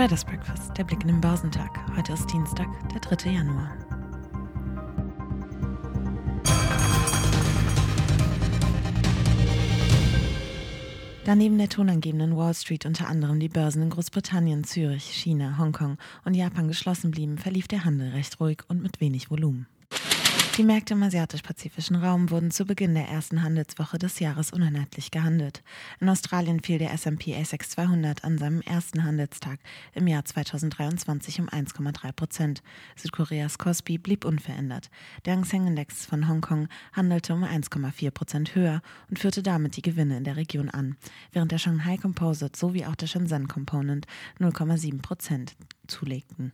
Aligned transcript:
Traders 0.00 0.24
Breakfast, 0.24 0.78
der 0.78 0.84
Blick 0.84 1.02
in 1.02 1.08
den 1.08 1.20
Börsentag. 1.20 1.78
Heute 1.94 2.14
ist 2.14 2.26
Dienstag, 2.32 2.66
der 2.88 3.00
3. 3.00 3.32
Januar. 3.32 3.70
Daneben 11.26 11.58
der 11.58 11.68
tonangebenden 11.68 12.34
Wall 12.34 12.54
Street 12.54 12.86
unter 12.86 13.08
anderem 13.08 13.40
die 13.40 13.50
Börsen 13.50 13.82
in 13.82 13.90
Großbritannien, 13.90 14.64
Zürich, 14.64 15.04
China, 15.04 15.58
Hongkong 15.58 15.98
und 16.24 16.32
Japan 16.32 16.68
geschlossen 16.68 17.10
blieben, 17.10 17.36
verlief 17.36 17.68
der 17.68 17.84
Handel 17.84 18.08
recht 18.12 18.40
ruhig 18.40 18.60
und 18.68 18.82
mit 18.82 19.02
wenig 19.02 19.30
Volumen. 19.30 19.66
Die 20.56 20.64
Märkte 20.64 20.94
im 20.94 21.02
asiatisch-pazifischen 21.02 21.96
Raum 21.96 22.30
wurden 22.30 22.50
zu 22.50 22.64
Beginn 22.66 22.94
der 22.94 23.08
ersten 23.08 23.42
Handelswoche 23.42 23.98
des 23.98 24.18
Jahres 24.18 24.52
uneinheitlich 24.52 25.10
gehandelt. 25.10 25.62
In 26.00 26.08
Australien 26.08 26.60
fiel 26.60 26.78
der 26.78 26.92
S&P 26.92 27.34
ASX 27.34 27.70
200 27.70 28.24
an 28.24 28.36
seinem 28.36 28.60
ersten 28.60 29.04
Handelstag 29.04 29.60
im 29.94 30.08
Jahr 30.08 30.24
2023 30.24 31.40
um 31.40 31.48
1,3 31.48 32.12
Prozent. 32.12 32.62
Südkoreas 32.96 33.58
Kospi 33.58 33.96
blieb 33.96 34.24
unverändert. 34.24 34.90
Der 35.24 35.34
Hang 35.34 35.44
Seng 35.44 35.68
Index 35.68 36.04
von 36.04 36.28
Hongkong 36.28 36.68
handelte 36.92 37.32
um 37.32 37.44
1,4 37.44 38.10
Prozent 38.10 38.54
höher 38.54 38.82
und 39.08 39.20
führte 39.20 39.42
damit 39.42 39.76
die 39.76 39.82
Gewinne 39.82 40.16
in 40.16 40.24
der 40.24 40.36
Region 40.36 40.68
an, 40.68 40.96
während 41.32 41.52
der 41.52 41.58
Shanghai 41.58 41.96
Composite 41.96 42.58
sowie 42.58 42.84
auch 42.84 42.96
der 42.96 43.06
Shenzhen 43.06 43.46
Component 43.46 44.06
0,7 44.40 45.00
Prozent 45.00 45.54
zulegten. 45.86 46.52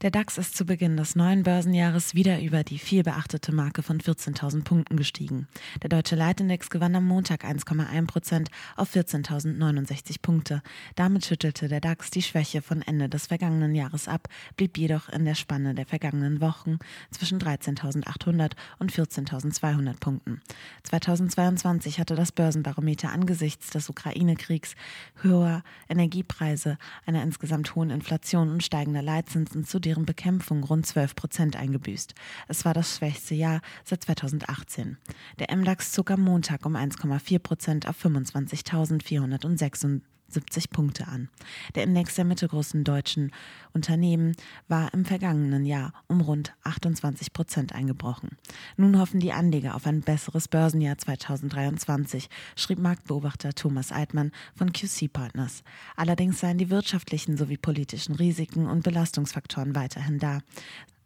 Der 0.00 0.12
DAX 0.12 0.38
ist 0.38 0.56
zu 0.56 0.64
Beginn 0.64 0.96
des 0.96 1.16
neuen 1.16 1.42
Börsenjahres 1.42 2.14
wieder 2.14 2.40
über 2.40 2.62
die 2.62 2.78
viel 2.78 3.02
beachtete 3.02 3.50
Marke 3.50 3.82
von 3.82 3.98
14.000 3.98 4.62
Punkten 4.62 4.96
gestiegen. 4.96 5.48
Der 5.82 5.88
deutsche 5.88 6.14
Leitindex 6.14 6.70
gewann 6.70 6.94
am 6.94 7.04
Montag 7.04 7.44
1,1 7.44 8.06
Prozent 8.06 8.48
auf 8.76 8.94
14.069 8.94 10.22
Punkte. 10.22 10.62
Damit 10.94 11.26
schüttelte 11.26 11.66
der 11.66 11.80
DAX 11.80 12.12
die 12.12 12.22
Schwäche 12.22 12.62
von 12.62 12.80
Ende 12.82 13.08
des 13.08 13.26
vergangenen 13.26 13.74
Jahres 13.74 14.06
ab, 14.06 14.28
blieb 14.56 14.78
jedoch 14.78 15.08
in 15.08 15.24
der 15.24 15.34
Spanne 15.34 15.74
der 15.74 15.84
vergangenen 15.84 16.40
Wochen 16.40 16.78
zwischen 17.10 17.40
13.800 17.40 18.52
und 18.78 18.92
14.200 18.92 19.98
Punkten. 19.98 20.40
2022 20.84 21.98
hatte 21.98 22.14
das 22.14 22.30
Börsenbarometer 22.30 23.10
angesichts 23.10 23.70
des 23.70 23.90
Ukraine-Kriegs, 23.90 24.76
höherer 25.22 25.64
Energiepreise, 25.88 26.78
einer 27.04 27.24
insgesamt 27.24 27.74
hohen 27.74 27.90
Inflation 27.90 28.48
und 28.48 28.62
steigender 28.62 29.02
Leitzinsen 29.02 29.64
zu 29.64 29.80
deren 29.88 30.04
Bekämpfung 30.04 30.62
rund 30.64 30.84
12 30.84 31.14
Prozent 31.14 31.56
eingebüßt. 31.56 32.14
Es 32.46 32.66
war 32.66 32.74
das 32.74 32.98
schwächste 32.98 33.34
Jahr 33.34 33.62
seit 33.84 34.04
2018. 34.04 34.98
Der 35.38 35.56
MDAX 35.56 35.92
zog 35.92 36.10
am 36.10 36.20
Montag 36.20 36.66
um 36.66 36.76
1,4 36.76 37.38
Prozent 37.38 37.88
auf 37.88 38.04
25.476 38.04 40.02
70 40.28 40.70
Punkte 40.70 41.08
an. 41.08 41.28
Der 41.74 41.84
Index 41.84 42.14
der 42.14 42.24
mittelgroßen 42.24 42.84
deutschen 42.84 43.32
Unternehmen 43.72 44.36
war 44.68 44.92
im 44.92 45.04
vergangenen 45.04 45.64
Jahr 45.64 45.92
um 46.06 46.20
rund 46.20 46.54
28 46.64 47.32
Prozent 47.32 47.74
eingebrochen. 47.74 48.36
Nun 48.76 48.98
hoffen 48.98 49.20
die 49.20 49.32
Anleger 49.32 49.74
auf 49.74 49.86
ein 49.86 50.02
besseres 50.02 50.48
Börsenjahr 50.48 50.98
2023, 50.98 52.28
schrieb 52.56 52.78
Marktbeobachter 52.78 53.54
Thomas 53.54 53.92
Eitmann 53.92 54.32
von 54.54 54.72
QC 54.72 55.12
Partners. 55.12 55.62
Allerdings 55.96 56.40
seien 56.40 56.58
die 56.58 56.70
wirtschaftlichen 56.70 57.36
sowie 57.36 57.56
politischen 57.56 58.14
Risiken 58.14 58.66
und 58.66 58.84
Belastungsfaktoren 58.84 59.74
weiterhin 59.74 60.18
da. 60.18 60.40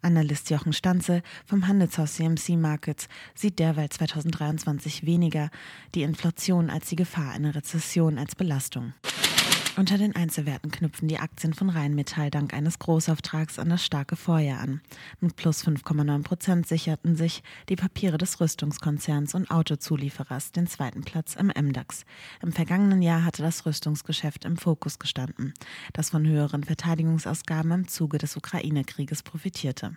Analyst 0.03 0.51
Jochen 0.51 0.73
Stanze 0.73 1.23
vom 1.47 1.67
Handelshaus 1.67 2.15
CMC 2.15 2.51
Markets 2.57 3.09
sieht 3.35 3.59
derweil 3.59 3.89
2023 3.89 5.07
weniger 5.07 5.51
die 5.95 6.03
Inflation 6.03 6.71
als 6.71 6.89
die 6.89 6.97
Gefahr 6.97 7.33
einer 7.33 7.55
Rezession 7.55 8.19
als 8.19 8.35
Belastung. 8.35 8.93
Unter 9.75 9.97
den 9.97 10.15
Einzelwerten 10.15 10.71
knüpfen 10.71 11.09
die 11.09 11.19
Aktien 11.19 11.55
von 11.55 11.71
Rheinmetall 11.71 12.31
dank 12.31 12.53
eines 12.53 12.79
Großauftrags 12.79 13.59
an 13.59 13.71
das 13.71 13.83
starke 13.83 14.17
Vorjahr 14.17 14.61
an. 14.61 14.83
Mit 15.21 15.35
plus 15.37 15.67
5,9 15.67 16.23
Prozent 16.23 16.69
sicherten 16.69 17.17
sich 17.17 17.43
die 17.71 17.77
Papiere 17.77 18.19
des 18.19 18.39
Rüstungskonzerns 18.39 19.35
und 19.35 19.51
Autozulieferers 19.51 20.53
den 20.53 20.67
zweiten 20.67 21.05
Platz 21.05 21.37
im 21.37 21.47
MDAX. 21.47 22.05
Im 22.43 22.53
vergangenen 22.53 23.01
Jahr 23.01 23.25
hatte 23.25 23.43
das 23.43 23.65
Rüstungsgeschäft 23.65 24.45
im 24.45 24.59
Fokus 24.59 24.99
gestanden, 24.99 25.55
das 25.95 26.11
von 26.11 26.27
höheren 26.27 26.65
Verteidigungsausgaben 26.65 27.73
im 27.73 27.89
Zuge 27.89 28.19
des 28.19 28.37
Ukraine-Krieges 28.37 29.23
profitierte. 29.23 29.97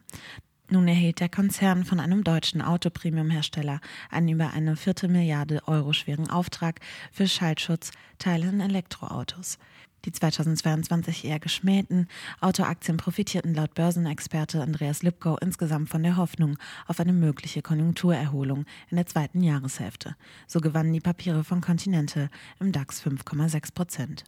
Nun 0.75 0.89
erhielt 0.89 1.21
der 1.21 1.29
Konzern 1.29 1.85
von 1.85 2.01
einem 2.01 2.25
deutschen 2.25 2.61
Autopremiumhersteller 2.61 3.79
einen 4.11 4.27
über 4.27 4.51
eine 4.51 4.75
Viertelmilliarde 4.75 5.65
Euro 5.67 5.93
schweren 5.93 6.29
Auftrag 6.29 6.81
für 7.13 7.29
Schaltschutzteile 7.29 8.49
in 8.49 8.59
Elektroautos. 8.59 9.57
Die 10.03 10.11
2022 10.11 11.23
eher 11.23 11.39
geschmähten 11.39 12.09
Autoaktien 12.41 12.97
profitierten 12.97 13.53
laut 13.53 13.73
Börsenexperte 13.73 14.61
Andreas 14.61 15.01
Lipkow 15.01 15.37
insgesamt 15.41 15.87
von 15.87 16.03
der 16.03 16.17
Hoffnung 16.17 16.57
auf 16.87 16.99
eine 16.99 17.13
mögliche 17.13 17.61
Konjunkturerholung 17.61 18.65
in 18.89 18.97
der 18.97 19.05
zweiten 19.05 19.43
Jahreshälfte. 19.43 20.17
So 20.45 20.59
gewannen 20.59 20.91
die 20.91 20.99
Papiere 20.99 21.45
von 21.45 21.61
Continental 21.61 22.29
im 22.59 22.73
DAX 22.73 23.01
5,6 23.01 23.73
Prozent. 23.73 24.25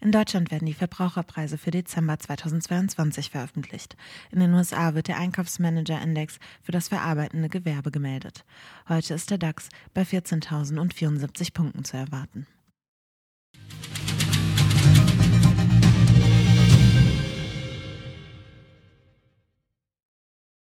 In 0.00 0.12
Deutschland 0.12 0.52
werden 0.52 0.66
die 0.66 0.74
Verbraucherpreise 0.74 1.58
für 1.58 1.72
Dezember 1.72 2.18
2022 2.18 3.30
veröffentlicht. 3.30 3.96
In 4.30 4.38
den 4.38 4.54
USA 4.54 4.94
wird 4.94 5.08
der 5.08 5.18
Einkaufsmanager-Index 5.18 6.38
für 6.62 6.70
das 6.70 6.88
verarbeitende 6.88 7.48
Gewerbe 7.48 7.90
gemeldet. 7.90 8.44
Heute 8.88 9.14
ist 9.14 9.30
der 9.30 9.38
DAX 9.38 9.68
bei 9.94 10.02
14.074 10.02 11.52
Punkten 11.52 11.84
zu 11.84 11.96
erwarten. 11.96 12.46